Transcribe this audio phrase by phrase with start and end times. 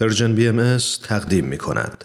[0.00, 2.04] Persian BM تقدیم می کند.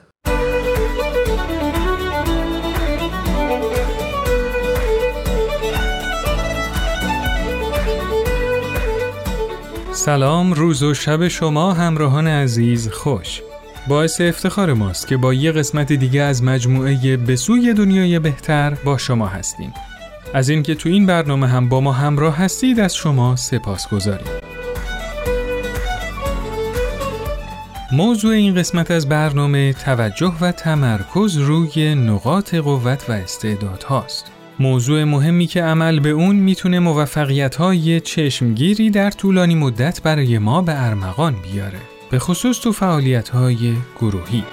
[9.92, 13.42] سلام روز و شب شما همراهان عزیز خوش.
[13.87, 18.97] باعث افتخار ماست که با یه قسمت دیگه از مجموعه به سوی دنیای بهتر با
[18.97, 19.73] شما هستیم.
[20.33, 24.42] از اینکه تو این برنامه هم با ما همراه هستید از شما سپاسگزاریم
[27.95, 34.31] موضوع این قسمت از برنامه توجه و تمرکز روی نقاط قوت و استعداد هاست.
[34.59, 40.61] موضوع مهمی که عمل به اون می‌تونه موفقیت های چشمگیری در طولانی مدت برای ما
[40.61, 41.79] به ارمغان بیاره.
[42.11, 44.43] به خصوص تو فعالیت های گروهی.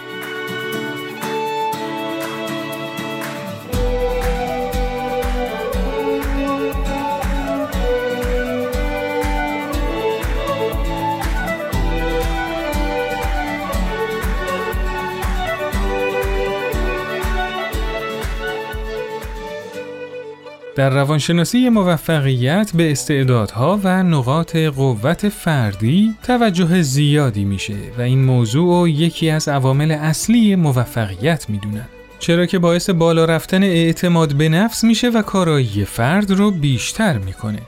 [20.80, 28.90] در روانشناسی موفقیت به استعدادها و نقاط قوت فردی توجه زیادی میشه و این موضوع
[28.90, 31.87] یکی از عوامل اصلی موفقیت می‌دونن.
[32.18, 37.62] چرا که باعث بالا رفتن اعتماد به نفس میشه و کارایی فرد رو بیشتر می‌کنه.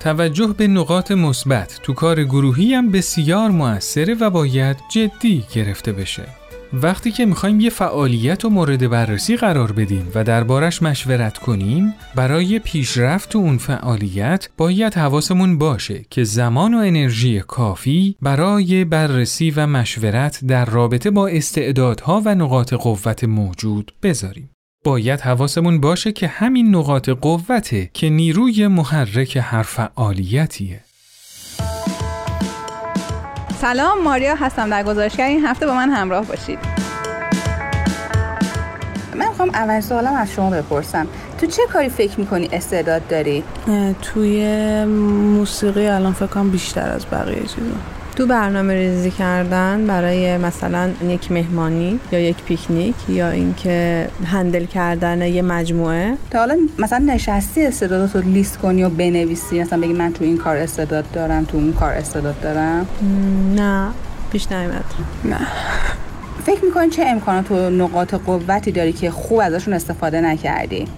[0.00, 6.37] توجه به نقاط مثبت تو کار گروهی هم بسیار موثره و باید جدی گرفته بشه.
[6.72, 12.58] وقتی که می‌خوایم یه فعالیت و مورد بررسی قرار بدیم و دربارش مشورت کنیم برای
[12.58, 19.66] پیشرفت تو اون فعالیت باید حواسمون باشه که زمان و انرژی کافی برای بررسی و
[19.66, 24.50] مشورت در رابطه با استعدادها و نقاط قوت موجود بذاریم.
[24.84, 30.80] باید حواسمون باشه که همین نقاط قوته که نیروی محرک هر فعالیتیه.
[33.60, 35.24] سلام ماریا هستم در گزارشگر.
[35.24, 36.58] این هفته با من همراه باشید.
[39.14, 41.06] من می‌خوام اول سوالم از شما بپرسم.
[41.40, 43.44] تو چه کاری فکر می‌کنی استعداد داری؟
[44.02, 47.97] توی موسیقی الان فکر کنم بیشتر از بقیه چیزا.
[48.18, 55.22] تو برنامه ریزی کردن برای مثلا یک مهمانی یا یک پیکنیک یا اینکه هندل کردن
[55.22, 56.14] یه مجموعه.
[56.30, 60.38] تا حالا مثلا نشستی استعدادات رو لیست کنی و بنویسی؟ مثلا بگی من تو این
[60.38, 62.86] کار استعداد دارم تو اون کار استعداد دارم؟
[63.56, 63.88] نه
[64.32, 64.84] پیش نیمد
[65.24, 65.38] نه.
[66.46, 70.88] فکر می‌کنی چه امکانات و نقاط قوتی داری که خوب ازشون استفاده نکردی؟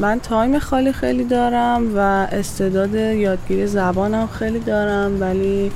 [0.00, 1.98] من تایم خالی خیلی دارم و
[2.32, 5.70] استعداد یادگیری زبانم خیلی دارم ولی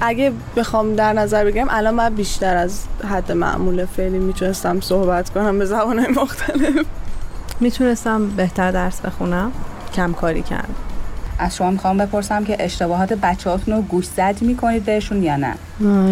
[0.00, 5.58] اگه بخوام در نظر بگیرم الان من بیشتر از حد معمول فعلی می‌تونستم صحبت کنم
[5.58, 6.86] به زبانهای مختلف.
[7.60, 9.52] می‌تونستم بهتر درس بخونم.
[9.94, 10.68] کم کاری کرد
[11.38, 15.54] از شما می‌خوام بپرسم که اشتباهات بچه رو گوش زد می‌کنید بهشون یا نه؟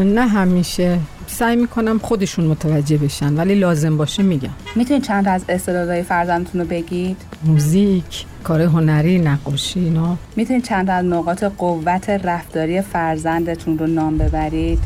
[0.05, 0.99] نه همیشه.
[1.27, 4.51] سعی می‌کنم خودشون متوجه بشن ولی لازم باشه میگم.
[4.77, 10.17] می‌تونید چند از استعدادهای فرزندتون رو بگید؟ موزیک کار هنری نقاشی اینا.
[10.37, 14.79] می‌تونید چند از نقاط قوت رفتاری فرزندتون رو نام ببرید؟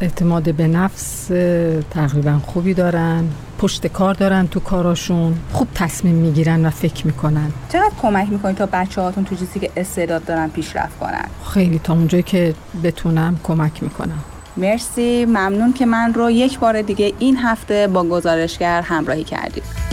[0.00, 1.26] اعتماد به نفس
[1.90, 3.24] تقریبا خوبی دارن
[3.58, 7.52] پشت کار دارن تو کاراشون خوب تصمیم می‌گیرن و فکر می‌کنن.
[7.68, 11.92] چقدر کمک می‌کنید تا بچه هاتون تو چیزی که استعداد دارن پیشرفت کنن؟ خیلی تا
[11.92, 12.54] اونجایی که
[12.84, 14.24] بتونم کمک می‌کنم.
[14.56, 19.86] مرسی ممنون که من رو یک بار دیگه این هفته با گزارشگر همراهی کردید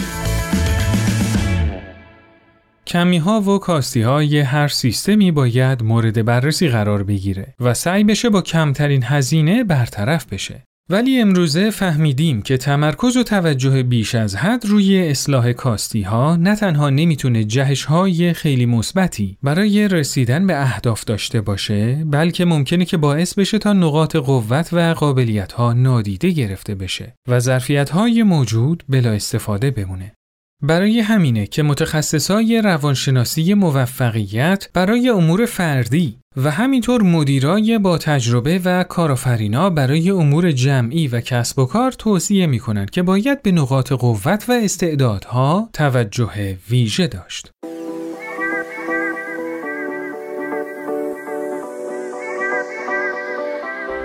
[2.88, 8.30] کمی ها و کاستی های هر سیستمی باید مورد بررسی قرار بگیره و سعی بشه
[8.30, 10.64] با کمترین هزینه برطرف بشه.
[10.90, 16.56] ولی امروزه فهمیدیم که تمرکز و توجه بیش از حد روی اصلاح کاستی ها نه
[16.56, 22.98] تنها نمی‌تونه جهش های خیلی مثبتی برای رسیدن به اهداف داشته باشه بلکه ممکنه که
[22.98, 28.84] باعث بشه تا نقاط قوت و قابلیت ها نادیده گرفته بشه و ظرفیت های موجود
[28.90, 30.14] بلا استفاده بمونه.
[30.64, 38.84] برای همینه که متخصصای روانشناسی موفقیت برای امور فردی و همینطور مدیرای با تجربه و
[38.84, 43.92] کارآفرینا برای امور جمعی و کسب و کار توصیه می کنند که باید به نقاط
[43.92, 47.52] قوت و استعدادها توجه ویژه داشت.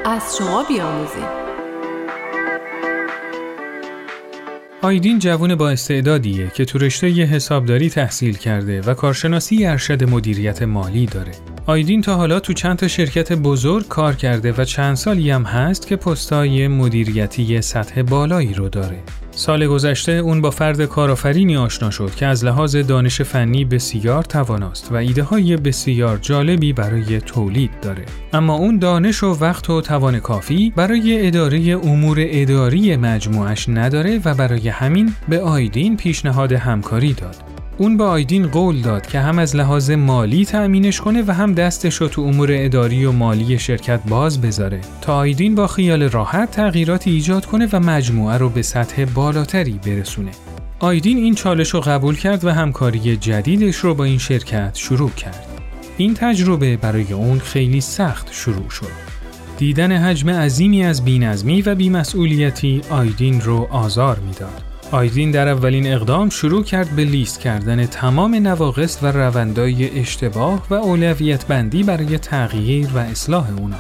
[0.05, 1.48] از شما بیاموزیم
[4.83, 11.07] آیدین جوون با استعدادیه که تو رشته حسابداری تحصیل کرده و کارشناسی ارشد مدیریت مالی
[11.07, 11.33] داره.
[11.69, 15.87] آیدین تا حالا تو چند تا شرکت بزرگ کار کرده و چند سالی هم هست
[15.87, 18.99] که پستای مدیریتی سطح بالایی رو داره.
[19.31, 24.93] سال گذشته اون با فرد کارآفرینی آشنا شد که از لحاظ دانش فنی بسیار تواناست
[24.93, 28.05] و ایده های بسیار جالبی برای تولید داره.
[28.32, 34.35] اما اون دانش و وقت و توان کافی برای اداره امور اداری مجموعش نداره و
[34.35, 37.48] برای همین به آیدین پیشنهاد همکاری داد.
[37.81, 41.95] اون به آیدین قول داد که هم از لحاظ مالی تأمینش کنه و هم دستش
[41.95, 47.11] رو تو امور اداری و مالی شرکت باز بذاره تا آیدین با خیال راحت تغییراتی
[47.11, 50.31] ایجاد کنه و مجموعه رو به سطح بالاتری برسونه.
[50.79, 55.47] آیدین این چالش رو قبول کرد و همکاری جدیدش رو با این شرکت شروع کرد.
[55.97, 59.09] این تجربه برای اون خیلی سخت شروع شد.
[59.59, 64.68] دیدن حجم عظیمی از بینظمی و بیمسئولیتی آیدین رو آزار می‌داد.
[64.90, 70.75] آیدین در اولین اقدام شروع کرد به لیست کردن تمام نواقص و روندای اشتباه و
[70.75, 73.76] اولویت بندی برای تغییر و اصلاح اونا.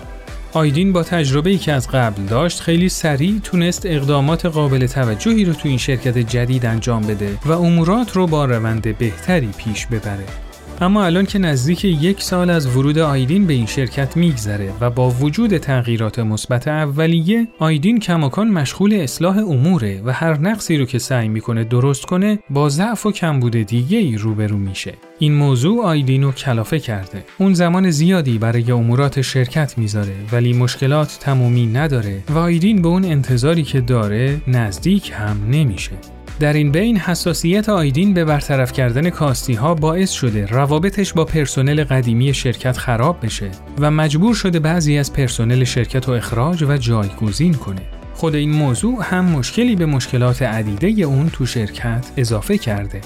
[0.52, 5.68] آیدین با تجربه‌ای که از قبل داشت خیلی سریع تونست اقدامات قابل توجهی رو تو
[5.68, 10.47] این شرکت جدید انجام بده و امورات رو با روند بهتری پیش ببره.
[10.80, 15.10] اما الان که نزدیک یک سال از ورود آیدین به این شرکت میگذره و با
[15.10, 21.28] وجود تغییرات مثبت اولیه آیدین کماکان مشغول اصلاح اموره و هر نقصی رو که سعی
[21.28, 24.94] می‌کنه درست کنه با ضعف و کمبود دیگه ای روبرو میشه.
[25.18, 27.24] این موضوع آیدین رو کلافه کرده.
[27.38, 33.04] اون زمان زیادی برای امورات شرکت می‌ذاره ولی مشکلات تمومی نداره و آیدین به اون
[33.04, 36.17] انتظاری که داره نزدیک هم نمیشه.
[36.40, 41.84] در این بین حساسیت آیدین به برطرف کردن کاستی ها باعث شده روابطش با پرسنل
[41.84, 47.54] قدیمی شرکت خراب بشه و مجبور شده بعضی از پرسنل شرکت رو اخراج و جایگزین
[47.54, 47.82] کنه.
[48.14, 53.00] خود این موضوع هم مشکلی به مشکلات عدیده اون تو شرکت اضافه کرده.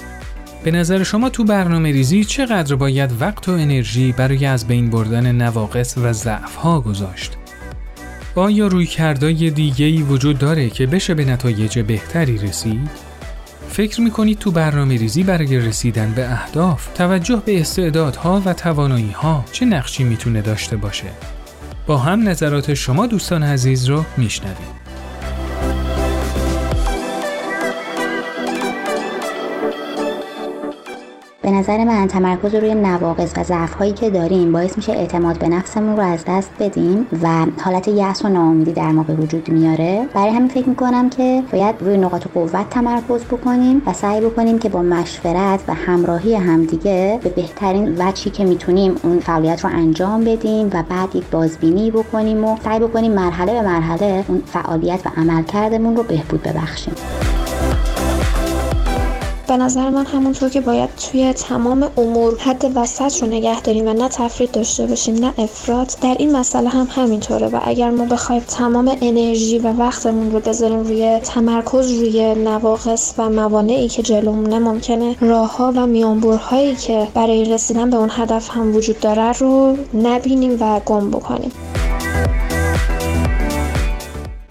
[0.64, 5.32] به نظر شما تو برنامه ریزی چقدر باید وقت و انرژی برای از بین بردن
[5.32, 7.36] نواقص و ضعف ها گذاشت؟
[8.34, 13.11] آیا روی کردای دیگه ای وجود داره که بشه به نتایج بهتری رسید؟
[13.72, 19.44] فکر می‌کنید تو برنامه ریزی برای رسیدن به اهداف توجه به استعدادها و توانایی ها
[19.52, 21.06] چه نقشی می‌تونه داشته باشه؟
[21.86, 24.81] با هم نظرات شما دوستان عزیز رو میشنویم.
[31.52, 35.96] نظر من تمرکز روی نواقص و ضعف هایی که داریم باعث میشه اعتماد به نفسمون
[35.96, 40.06] رو از دست بدیم و حالت یأس و ناامیدی در ما به وجود میاره.
[40.14, 44.68] برای همین فکر می‌کنم که باید روی نقاط قوت تمرکز بکنیم و سعی بکنیم که
[44.68, 50.66] با مشورت و همراهی همدیگه به بهترین وجهی که می‌تونیم اون فعالیت رو انجام بدیم
[50.66, 55.96] و بعد یک بازبینی بکنیم و سعی بکنیم مرحله به مرحله اون فعالیت و عملکردمون
[55.96, 56.94] رو بهبود ببخشیم.
[59.52, 63.92] به نظر من همونطور که باید توی تمام امور حد وسط رو نگه داریم و
[63.92, 68.42] نه تفرید داشته باشیم نه افراد در این مسئله هم همینطوره و اگر ما بخوایم
[68.48, 75.16] تمام انرژی و وقتمون رو بذاریم روی تمرکز روی نواقص و موانعی که جلومونه ممکنه
[75.20, 80.80] راهها و میانبرهایی که برای رسیدن به اون هدف هم وجود داره رو نبینیم و
[80.86, 81.52] گم بکنیم.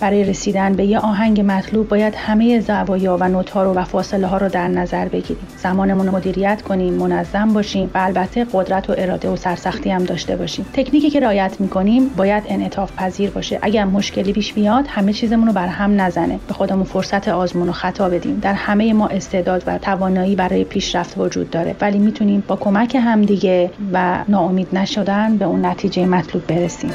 [0.02, 4.38] برای رسیدن به یه آهنگ مطلوب باید همه زوایا و نوت‌ها رو و فاصله ها
[4.38, 5.48] رو در نظر بگیریم.
[5.58, 10.36] زمانمون رو مدیریت کنیم منظم باشیم و البته قدرت و اراده و سرسختی هم داشته
[10.36, 10.66] باشیم.
[10.74, 13.60] تکنیکی که رعایت می‌کنیم باید انعطاف پذیر باشه.
[13.62, 16.40] اگر مشکلی پیش بیاد همه چیزمون رو بر هم نزنه.
[16.48, 18.40] به خودمون فرصت آزمون و خطا بدیم.
[18.40, 21.76] در همه ما استعداد و توانایی برای پیشرفت وجود داره.
[21.82, 26.92] ولی می‌تونیم با کمک همدیگه و ناامید نشدن به اون نتیجه مطلوب برسیم.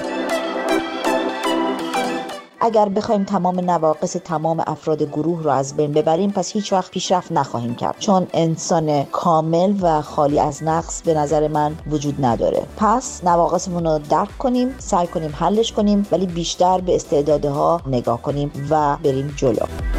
[2.67, 7.33] اگر بخوایم تمام نواقص تمام افراد گروه رو از بین ببریم پس هیچ وقت پیشرفت
[7.33, 7.97] نخواهیم کرد.
[7.99, 12.63] چون انسان کامل و خالی از نقص به نظر من وجود نداره.
[12.77, 18.51] پس نواقصمون رو درک کنیم سعی کنیم حلش کنیم ولی بیشتر به استعدادها نگاه کنیم
[18.71, 19.96] و بریم جلو.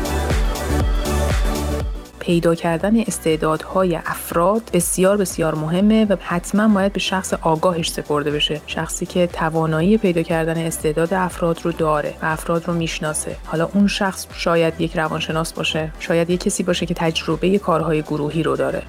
[2.27, 8.61] پیدا کردن استعدادهای افراد بسیار بسیار مهمه و حتما باید به شخص آگاهش سپرده بشه.
[8.67, 13.35] شخصی که توانایی پیدا کردن استعداد افراد رو داره و افراد رو می‌شناسه.
[13.45, 18.43] حالا اون شخص شاید یک روانشناس باشه شاید یک کسی باشه که تجربه کارهای گروهی
[18.43, 18.83] رو داره.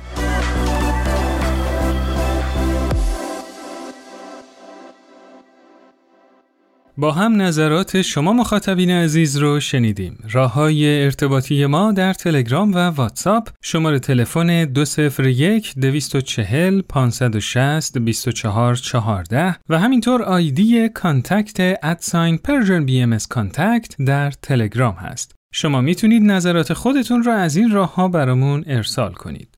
[7.00, 10.19] با هم نظرات شما مخاطبین عزیز رو شنیدیم.
[10.31, 19.57] راه های ارتباطی ما در تلگرام و واتساپ شماره تلفن 201 240 560 24 14
[19.69, 25.35] و همینطور ID contact at sign Persian BM contact در تلگرام هست.
[25.55, 29.57] شما می‌تونید نظرات خودتون را از این راه ها برامون ارسال کنید.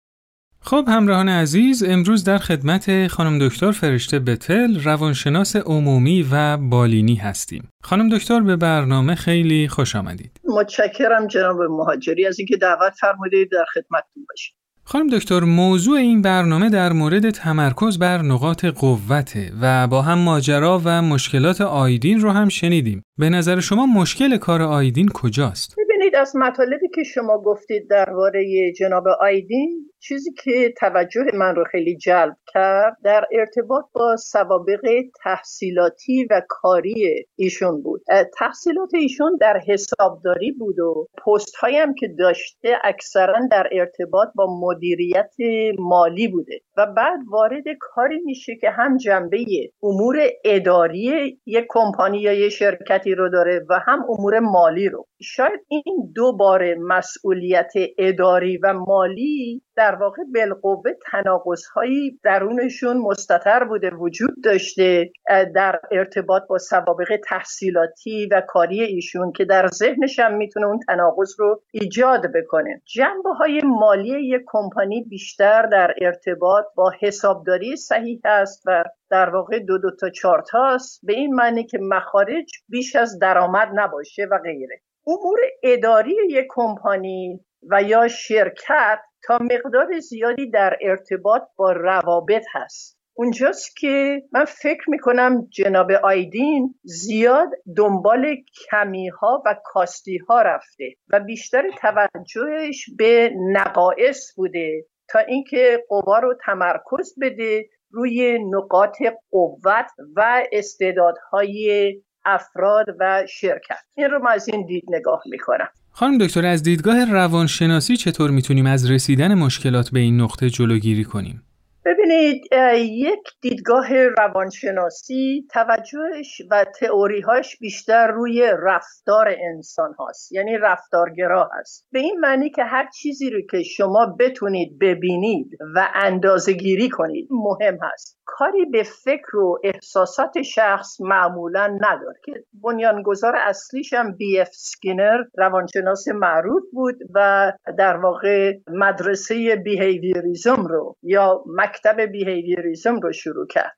[0.71, 7.69] خب همراهان عزیز امروز در خدمت خانم دکتر فرشته بتل روانشناس عمومی و بالینی هستیم.
[7.83, 10.31] خانم دکتر به برنامه خیلی خوش آمدید.
[10.45, 14.57] متشکرم جناب مهاجری از اینکه دعوت فرمودید در خدمتتون باشیم.
[14.85, 20.81] خانم دکتر موضوع این برنامه در مورد تمرکز بر نقاط قوته و با هم ماجرا
[20.85, 23.03] و مشکلات آیدین رو هم شنیدیم.
[23.19, 29.05] به نظر شما مشکل کار آیدین کجاست؟ ببینید از مطالبی که شما گفتید درباره جناب
[29.21, 34.80] آیدین چیزی که توجه من رو خیلی جلب کرد در ارتباط با سوابق
[35.25, 38.02] تحصیلاتی و کاری ایشون بود.
[38.38, 45.35] تحصیلات ایشون در حسابداری بود و پست هم که داشته اکثرا در ارتباط با مدیریت
[45.78, 49.45] مالی بوده و بعد وارد کاری میشه که هم جنبه
[49.83, 55.07] امور اداری یک کمپانی یا یک شرکتی رو داره و هم امور مالی رو.
[55.23, 63.65] شاید این دو بار مسئولیت اداری و مالی در واقع بالقوه تناقض هایی درونشون مستطر
[63.65, 65.11] بوده وجود داشته
[65.55, 71.35] در ارتباط با سوابق تحصیلاتی و کاری ایشون که در ذهنش هم می‌تونه اون تناقض
[71.39, 72.83] رو ایجاد بکنه.
[72.85, 79.59] جنبه های مالی یک کمپانی بیشتر در ارتباط با حسابداری صحیح است و در واقع
[79.59, 84.39] دو دو تا چهار هست به این معنی که مخارج بیش از درآمد نباشه و
[84.39, 84.81] غیره.
[85.07, 89.01] امور اداری یک کمپانی و یا شرکت
[89.39, 93.01] مقدار زیادی در ارتباط با روابط هست.
[93.15, 98.37] اونجاست که من فکر می‌کنم جناب آیدین زیاد دنبال
[98.71, 106.19] کمی ها و کاستی ها رفته و بیشتر توجهش به نقایص بوده تا اینکه قوا
[106.19, 108.97] رو تمرکز بده روی نقاط
[109.31, 111.95] قوت و استعدادهای
[112.25, 113.79] افراد و شرکت.
[113.95, 115.69] این رو من از این دید نگاه می‌کنم.
[115.93, 121.43] خانم دکتر از دیدگاه روانشناسی چطور می‌تونیم از رسیدن مشکلات به این نقطه جلوگیری کنیم؟
[121.85, 122.43] ببینید
[122.77, 131.87] یک دیدگاه روانشناسی توجهش و تئوریهاش بیشتر روی رفتار انسان هاست یعنی رفتارگرا هست.
[131.93, 137.29] به این معنی که هر چیزی رو که شما بتونید ببینید و اندازه گیری کنید
[137.31, 138.21] مهم هست.
[138.25, 142.21] کاری به فکر و احساسات شخص معمولا نداره.
[142.25, 142.33] که
[142.63, 144.41] بنیانگذار اصلیش هم B.
[144.41, 144.49] F.
[144.53, 153.47] Skinner روانشناس معروف بود و در واقع مدرسه behaviorism رو یا مکتب behaviorism رو شروع
[153.47, 153.77] کرد.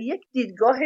[0.00, 0.78] یک دیدگاه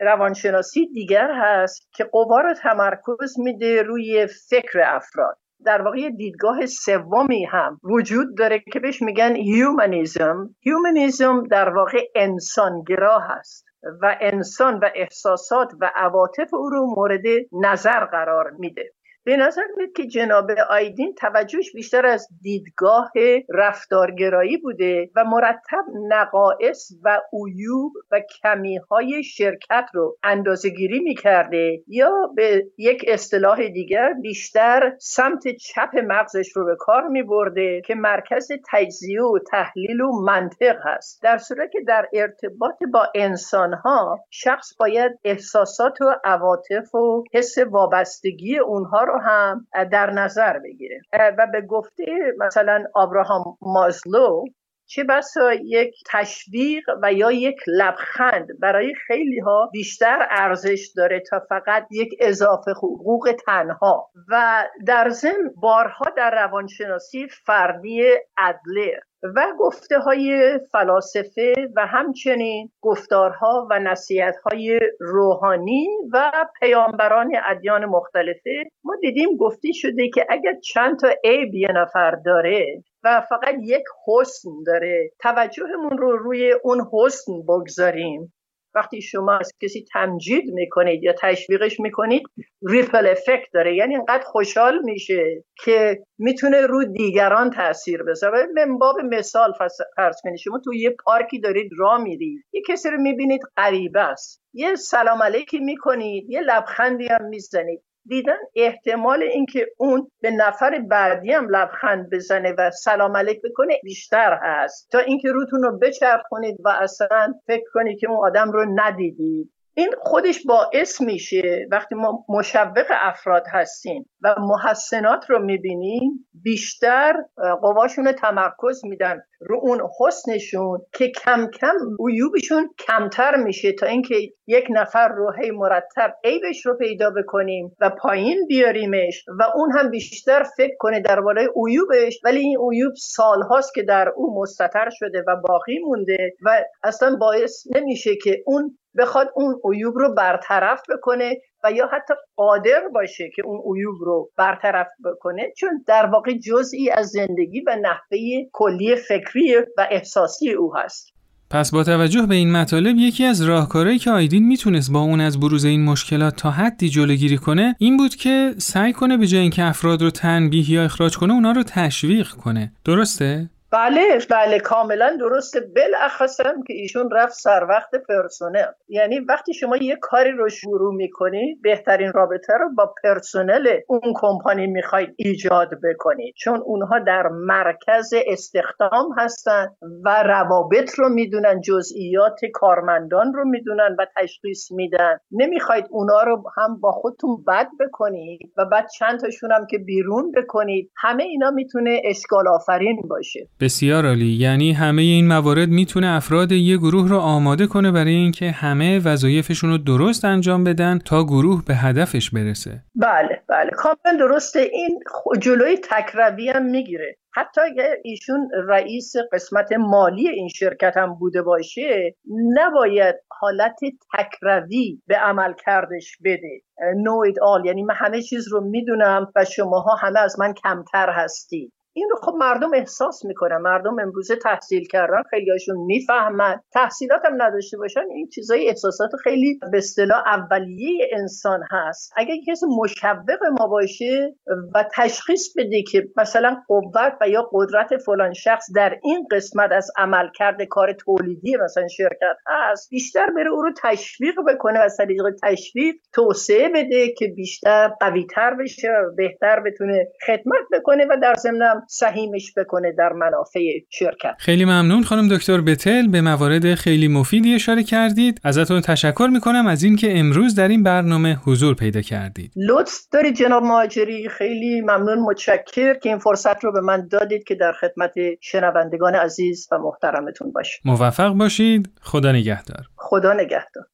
[0.00, 5.38] روانشناسی دیگر هست که قوا رو تمرکز میده روی فکر افراد.
[5.64, 13.18] در واقع دیدگاه سومی هم وجود داره که بهش میگن humanism humanism در واقع انسانگرا
[13.18, 13.64] هست
[14.02, 18.92] و انسان و احساسات و عواطف او رو مورد نظر قرار میده.
[19.28, 23.12] به نظر میاد که جناب آیدین توجهش بیشتر از دیدگاه
[23.48, 31.82] رفتارگرایی بوده و مرتب نقائص و عیوب و کمی های شرکت رو اندازه گیری می‌کرده
[31.86, 38.48] یا به یک اصطلاح دیگر بیشتر سمت چپ مغزش رو به کار میبرده که مرکز
[38.72, 41.22] تجزیه و تحلیل و منطق هست.
[41.22, 47.58] در صورت که در ارتباط با انسان ها شخص باید احساسات و عواطف و حس
[47.58, 52.04] وابستگی اونها رو هم در نظر بگیره و به گفته
[52.38, 54.44] مثلا آبراهام مازلو
[54.90, 61.40] چه بسا یک تشویق و یا یک لبخند برای خیلی ها بیشتر ارزش داره تا
[61.48, 64.10] فقط یک اضافه حقوق تنها.
[64.28, 68.02] و در ضمن بارها در روانشناسی فردی
[68.38, 77.84] ادلر و گفته های فلاسفه و همچنین گفتارها و نصیحت های روحانی و پیامبران ادیان
[77.84, 78.64] مختلفه.
[78.84, 83.84] ما دیدیم گفته شده که اگر چند تا عیب یه نفر داره و فقط یک
[84.06, 88.32] حسن داره توجهمون رو روی اون حسن بگذاریم.
[88.78, 92.22] وقتی شما از کسی تمجید می‌کنید یا تشویقش می‌کنید
[92.68, 93.76] ریپل افکت داره.
[93.76, 98.46] یعنی اینقدر خوشحال میشه که می‌تونه رو دیگران تاثیر بذاره.
[98.54, 99.52] من باب مثال
[99.96, 100.36] فرض کنید.
[100.36, 102.44] شما تو یه پارکی دارید راه میرید.
[102.52, 104.42] یه کسی رو می‌بینید غریبه است.
[104.54, 106.30] یه سلام علیکی می‌کنید.
[106.30, 107.82] یه لبخندی هم می‌زنید.
[108.08, 114.38] دیدن احتمال اینکه اون به نفر بعدی هم لبخند بزنه و سلام علیک بکنه بیشتر
[114.42, 114.90] هست.
[114.90, 119.52] تا اینکه روتون رو بچرخونید و اصلا فکر کنید که اون آدم رو ندیدید.
[119.78, 127.14] این خودش باعث میشه وقتی ما مشوق افراد هستیم و محسنات رو می‌بینیم بیشتر
[127.62, 131.74] قواشون تمرکز میدن رو اون حسنشون که کم کم
[132.08, 134.14] عیوبشون کمتر میشه تا اینکه
[134.46, 139.90] یک نفر رو هی مرتب عیبش رو پیدا بکنیم و پایین بیاریمش و اون هم
[139.90, 142.20] بیشتر فکر کنه درباره عیوبش.
[142.24, 147.66] ولی این عیوب سالهاست که در او مستتر شده و باقی مونده و اصلا باعث
[147.74, 153.42] نمیشه که اون بخواد اون عیوب رو برطرف بکنه و یا حتی قادر باشه که
[153.44, 158.18] اون عیوب رو برطرف بکنه چون در واقع جزئی از زندگی و نحوه
[158.52, 161.18] کلی فکری و احساسی او هست.
[161.50, 165.40] پس با توجه به این مطالب یکی از راهکارهایی که آیدین می‌تونست با اون از
[165.40, 169.64] بروز این مشکلات تا حدی جلوگیری کنه این بود که سعی کنه به جای اینکه
[169.64, 172.72] افراد رو تنبیه یا اخراج کنه اونا رو تشویق کنه.
[172.84, 175.60] درسته؟ بله بله کاملا درسته.
[175.60, 178.64] بالاخص هم که ایشون رفت سر وقت پرسنل.
[178.88, 184.66] یعنی وقتی شما یه کاری رو شروع می‌کنی بهترین رابطه رو با پرسنل اون کمپانی
[184.66, 189.68] می‌خواید ایجاد بکنید چون اونها در مرکز استخدام هستن
[190.04, 195.18] و روابط رو می‌دونن جزئیات کارمندان رو می‌دونن و تشخیص میدن.
[195.32, 200.32] نمی‌خواید اونا رو هم با خودتون بد بکنید و بعد چند تاشون هم که بیرون
[200.32, 200.90] بکنید.
[200.96, 203.48] همه اینا می‌تونه اشکال آفرین باشه.
[203.60, 204.26] بسیار عالی.
[204.26, 209.70] یعنی همه این موارد می‌تونه افراد یه گروه رو آماده کنه برای اینکه همه وظایفشون
[209.70, 212.82] رو درست انجام بدن تا گروه به هدفش برسه.
[212.94, 213.70] بله بله.
[213.70, 214.60] کاملا درسته.
[214.72, 215.00] این
[215.40, 217.16] جلوی تکروی هم می‌گیره.
[217.34, 222.14] حتی اگر ایشون رئیس قسمت مالی این شرکت هم بوده باشه
[222.54, 223.76] نباید حالت
[224.18, 226.60] تکروی به عمل کردش بده.
[226.96, 231.72] نوید آل یعنی من همه چیز رو می‌دونم و شماها همه از من کمتر هستید.
[231.98, 233.56] این رو خب مردم احساس می‌کنن.
[233.56, 236.60] مردم امروزه تحصیل کردن خیلیاشون می‌فهمن.
[236.72, 242.12] تحصیلات هم نداشته باشن این چیزای احساسات خیلی به اصطلاح اولیه انسان هست.
[242.16, 244.34] اگر کسی مشوق ما باشه
[244.74, 249.90] و تشخیص بده که مثلا قوت و یا قدرت فلان شخص در این قسمت از
[249.96, 255.22] عمل کرده کار تولیدی مثلا شرکت هست بیشتر بره او رو تشویق بکنه و طریق
[255.42, 261.82] تشویق توسعه بده که بیشتر قویتر بشه و بهتر بتونه خدمت بکنه و در ضمن
[261.90, 264.34] سهیمش بکنه در منافع شرکت.
[264.38, 268.40] خیلی ممنون خانم دکتر بتل به موارد خیلی مفیدی اشاره کردید.
[268.44, 272.52] ازتون تشکر می‌کنم از اینکه امروز در این برنامه حضور پیدا کردید.
[272.56, 277.54] لطف دارید جناب مهاجری خیلی ممنون متشکر که این فرصت رو به من دادید که
[277.54, 281.88] در خدمت شنوندگان عزیز و محترمتون باشید موفق باشید.
[282.00, 282.86] خدا نگهدار.
[282.96, 283.84] خدا نگهدار.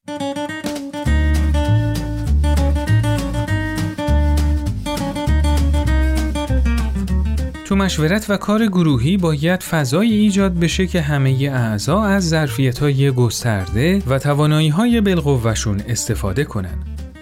[7.65, 13.11] تو مشورت و کار گروهی باید فضای ایجاد بشه که همه اعضا از ظرفیت های
[13.11, 16.79] گسترده و توانایی های بالقوهشون استفاده کنن.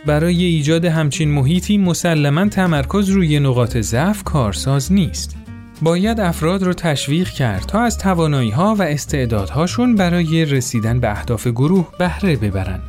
[0.07, 5.37] برای ایجاد همچین محیطی مسلما تمرکز روی نقاط ضعف کارساز نیست.
[5.83, 11.47] باید افراد رو تشویق کرد تا از توانایی ها و استعدادهاشون برای رسیدن به اهداف
[11.47, 12.81] گروه بهره ببرن.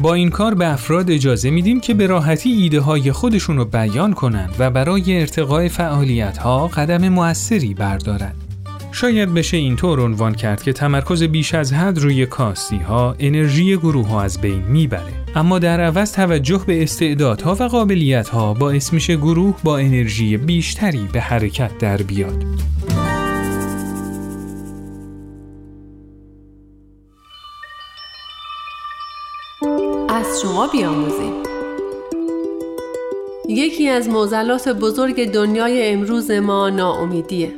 [0.00, 4.12] با این کار به افراد اجازه میدیم که به راحتی ایده های خودشون رو بیان
[4.12, 8.34] کنند و برای ارتقای فعالیت ها قدم موثری بردارند.
[8.92, 14.08] شاید بشه اینطور عنوان کرد که تمرکز بیش از حد روی کاستی ها انرژی گروه
[14.08, 19.16] ها از بین می‌بره اما در عوض توجه به استعدادها و قابلیت ها باعث میشه
[19.16, 22.44] گروه با انرژی بیشتری به حرکت در بیاد
[30.44, 31.32] شما بیاموزیم.
[33.48, 37.52] یکی از معضلات بزرگ دنیای امروز ما ناامیدیه.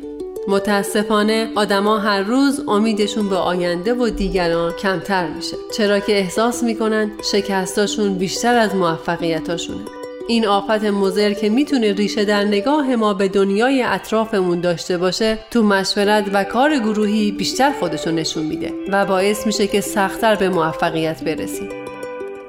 [0.48, 5.56] متاسفانه آدما هر روز امیدشون به آینده و دیگران کمتر میشه.
[5.76, 9.84] چرا که احساس می‌کنن شکستاشون بیشتر از موفقیتاشونه.
[10.28, 15.62] این آفت مزر که می‌تونه ریشه در نگاه ما به دنیای اطرافمون داشته باشه تو
[15.62, 21.24] مشورت و کار گروهی بیشتر خودشون نشون میده و باعث میشه که سختتر به موفقیت
[21.24, 21.68] برسیم.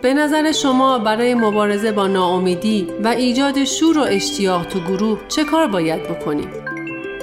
[0.02, 5.44] به نظر شما برای مبارزه با ناامیدی و ایجاد شور و اشتیاق تو گروه چه
[5.44, 6.50] کار باید بکنیم؟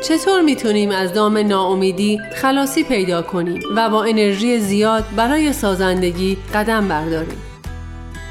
[0.03, 6.89] چطور می‌تونیم از دام ناامیدی خلاصی پیدا کنیم و با انرژی زیاد برای سازندگی قدم
[6.89, 7.43] برداریم؟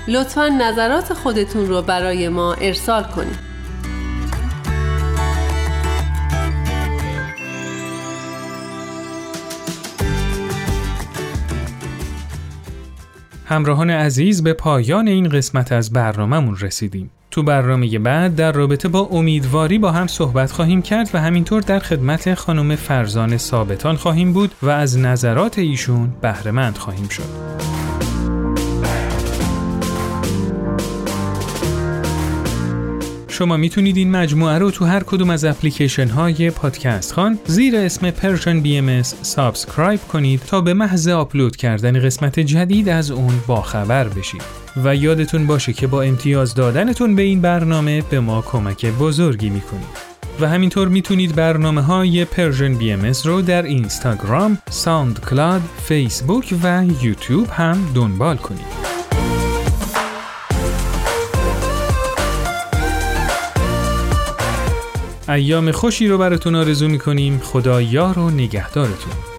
[0.08, 3.53] لطفا نظرات خودتون رو برای ما ارسال کنید.
[13.54, 17.12] همراهان عزیز به پایان این قسمت از برنامهمون رسیدیم.
[17.32, 21.80] تو برنامه بعد در رابطه با امیدواری با هم صحبت خواهیم کرد و همینطور در
[21.80, 27.93] خدمت خانم فرزان ثابتان خواهیم بود و از نظرات ایشون بهرهمند خواهیم شد.
[33.34, 38.12] شما می‌تونید این مجموعه رو تو هر کدوم از اپلیکیشن های پادکست خوان زیر اسم
[38.12, 44.42] Persian BM subscribe کنید تا به محض آپلود کردن قسمت جدید از اون باخبر بشید.
[44.84, 50.14] و یادتون باشه که با امتیاز دادنتون به این برنامه به ما کمک بزرگی می‌کنید.
[50.40, 57.78] و همینطور می‌تونید برنامه های Persian BM رو در اینستاگرام، SoundCloud، فیسبوک و یوتیوب هم
[57.96, 58.83] دنبال کنید.
[65.34, 67.40] ایام خوشی رو براتون آرزو می‌کنیم.
[67.44, 69.33] خدا یار و نگهدارتون.